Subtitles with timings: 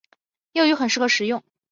[0.53, 1.43] 幼鱼很适合食用。